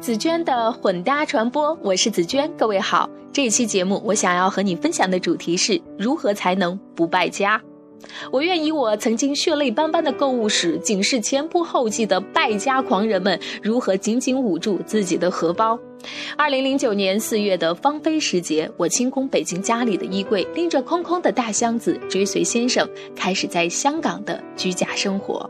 [0.00, 3.10] 紫娟的混搭传播，我是紫娟，各位好。
[3.32, 7.60] 这一期节目，我想要和你分享的主题是如何才能不败家。
[8.30, 15.78] 我愿以我曾经血泪斑斑的购物史，警示前仆后继的败家狂人们如何紧紧捂住自己的荷包。
[16.36, 25.48] 二零零九年四月的芳菲时节，我清空北京家里的衣柜，拎着空空的大箱子，追随先生开始在香港的居家生活。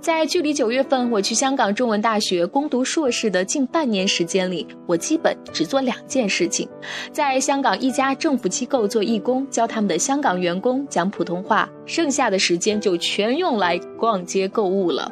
[0.00, 6.68] 在距离九月份我去香港中文大学攻读硕士的近半年时间里，我基本只做两件事情：
[7.10, 15.10] 在香港一家政府机构做义工，教他们的香港员工讲普通话；剩下的时间就全用来逛街购物了。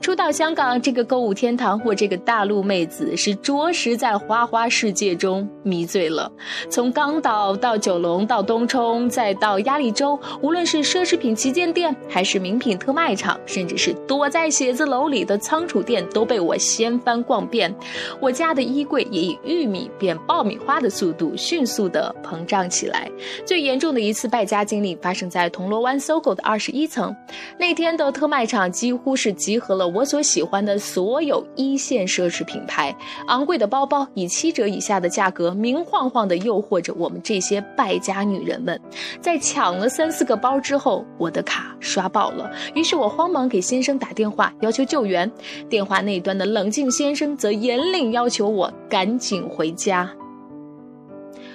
[0.00, 6.30] 初到香港这个购物天堂，我这个大陆妹子是着实在花花世界中迷醉了。
[6.68, 17.72] 从港岛到九龙，到东冲，再到鸭绿洲，无论是奢侈品旗舰店，还是名品特卖场，甚至是躲在写字楼里的仓储店，都被我掀翻逛遍。
[18.20, 23.08] 我家的衣柜也以玉米变爆米花的速度迅速地膨胀起来。
[23.46, 27.14] 最严重的一次败家经历发生在铜锣湾搜狗的二十一层，
[27.58, 29.51] 那天的特卖场几乎是集。
[29.52, 38.80] 集合了我所喜欢的所有一线奢侈品牌，昂贵的包包以七折以下的价格，明晃晃的诱惑着我们这些败家女人们。
[39.20, 45.30] 在抢了三四个包之后，我的卡刷爆了，于是我慌忙给先生打电话要求救援。
[45.68, 50.10] 电话那端的冷静先生则严令要求我赶紧回家。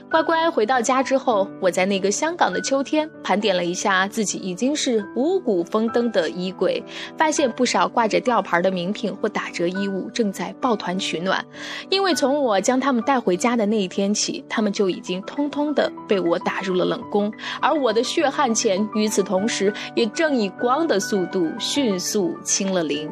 [0.10, 6.82] 乖乖回到家之后，我在那个香港的秋天盘点了一下自己已经是五谷丰登的衣柜，
[7.18, 11.46] 发现不少挂着吊牌的名品或打折衣物正在抱团取暖，
[11.90, 23.10] 因为从我将他们带回家的那一天起，他们就已经通通的被我打入了冷宫，而我的血汗钱与此同时也正以光的速度迅速清了零。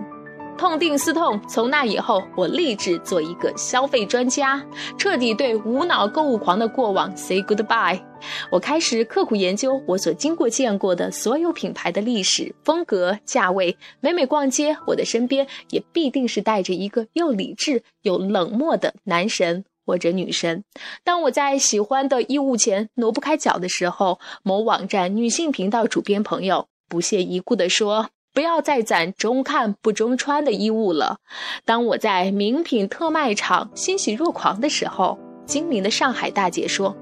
[0.57, 4.65] 痛定思痛，从那以后，我立志做一个消费专家，
[4.97, 8.01] 彻底对无脑购物狂的过往 say goodbye。
[8.49, 13.77] 我开始刻苦研究我所经过见过的所有品牌的历史、风格、价位。
[13.99, 20.63] 每每逛街，我的身边也必定是带着一个又理智又冷漠的男神或者女神。
[21.03, 28.09] 当我在喜欢的衣物前挪不开脚的时候，某网站女性频道主编朋友不屑一顾地说。
[28.35, 31.19] 不要再攒中看不中穿的衣物了。
[31.63, 36.93] 当我在名品特卖场欣喜若狂的时候，精明的上海大姐说：“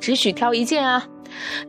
[0.00, 1.06] 只许挑一件啊。”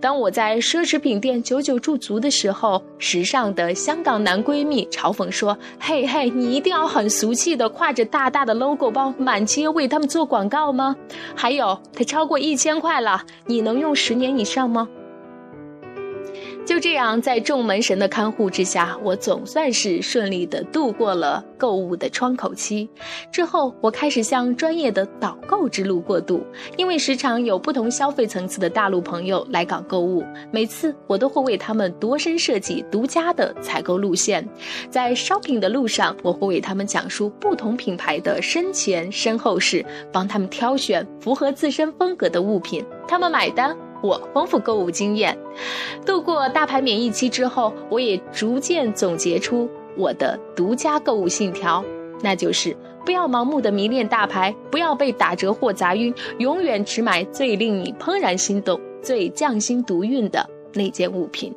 [0.01, 10.95] 当我在奢侈品店久久驻足的时候，时尚的香港男闺蜜嘲讽说：“嘿嘿，你一定要很俗气的挎着大大的 logo 包满街为他们做广告吗？
[11.35, 14.90] 还有，它超过一千块了，你能用十年以上吗？”
[16.66, 22.90] 就这样，在众门神的看护之下，我总算是顺利的度过了购物的窗口期。
[23.31, 26.41] 之后，我开始向专业的导购之路过渡，
[26.78, 34.47] 因为时常有不同消费层次的大陆朋友来港购物，每次我都会为他们度身设计独家的采购路线。
[34.90, 43.75] 在 shopping 的路上，我会为他们讲述不同品牌的身前身后事，帮他们挑选符合自身风格的物品，他们买单。
[44.03, 45.36] 我丰富购物经验，
[46.06, 51.84] 度过大牌免疫期之后，我也逐渐总结出我的独家购物信条，
[52.22, 52.75] 那就是
[53.06, 61.56] 不要盲目的迷恋大牌，不要被打折货砸晕，永远只买最令你怦然心动、最匠心独运的那件物品。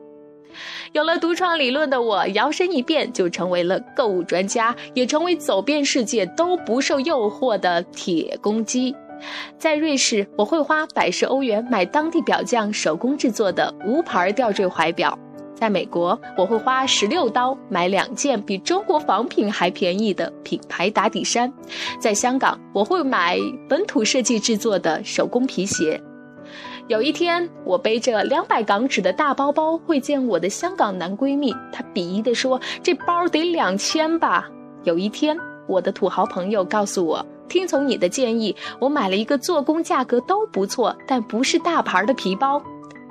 [0.93, 8.95] 有了独创理论的我，摇身一变就成为了购物专家，也成为走遍世界都不受诱惑的铁公鸡。
[9.59, 15.11] 在瑞士，我会花百十欧元买当地表匠手工制作的无牌吊坠怀表；
[15.55, 21.51] 在美国，我会花十六刀买两件比中国仿品还便宜的品牌打底衫；
[21.99, 23.39] 在香港，我会买
[23.69, 26.01] 本土设计制作的手工皮鞋。
[26.89, 34.49] 有一天，我背着两百港纸的大包包会见我的香港男闺蜜，他鄙夷地说：“这包得两千吧？”
[34.85, 37.27] 有一天，我的土豪朋友告诉我。
[37.49, 42.63] 听从你的建议，我买了一个做工价格都不错，但不是大牌的皮包。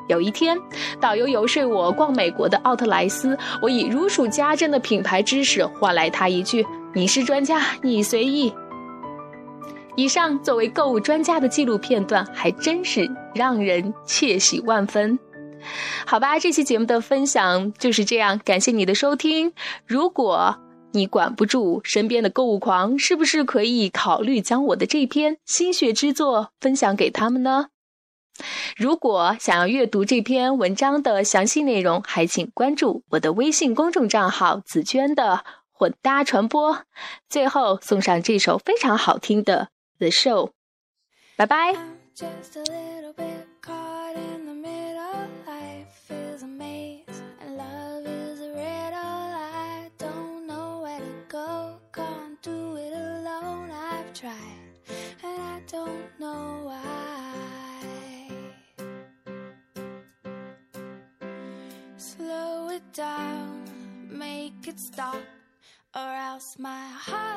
[0.07, 0.55] 有一天，
[0.99, 6.63] 导游游说我逛美国的奥特莱斯，我以如数家珍的品牌知识换来他一句
[6.93, 8.53] ：“你是专家，你随意。”
[9.97, 15.17] 以上作为购物专家的记录片段，还真是让人窃喜万分。
[16.05, 19.53] 好吧，这期节目的分享就是这样，感谢你的收听。
[19.87, 20.55] 如果
[20.95, 27.67] 你管不住身边的购物狂，是不是可以考虑将我的这篇心血之作分享给他们呢？
[28.75, 36.83] 如果想要阅读这篇文章的详细内容，还请关注我的微信公众账号“紫娟的混搭传播。
[37.29, 39.69] 最后送上这首非常好听的
[39.99, 40.47] 《The Show》，
[41.37, 41.75] 拜拜。
[64.63, 65.21] Could stop,
[65.95, 67.34] or else my heart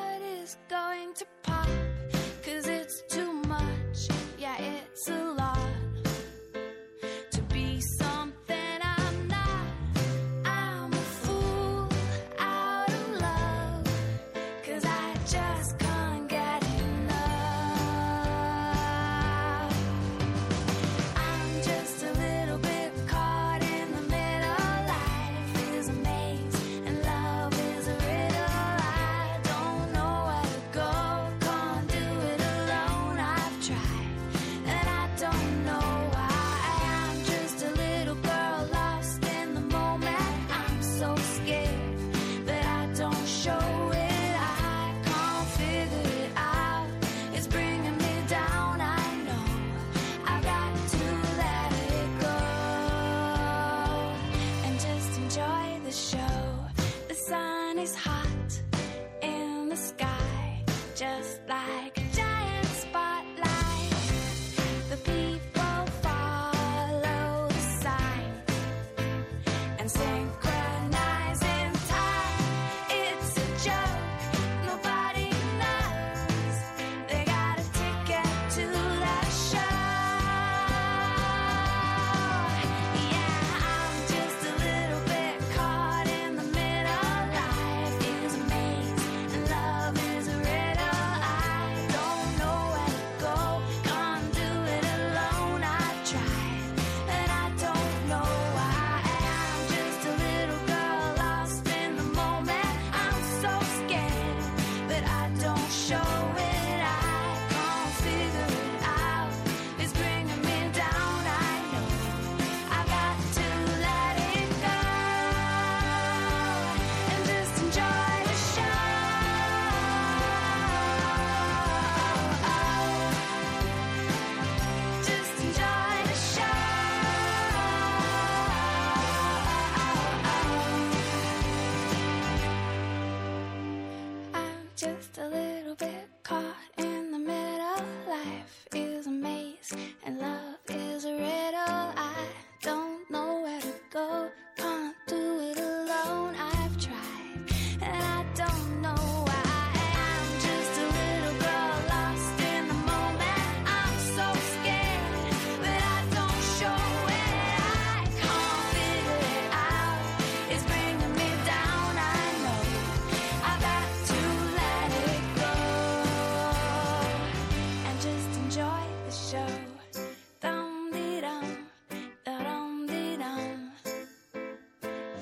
[140.21, 140.48] love.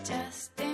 [0.08, 0.65] just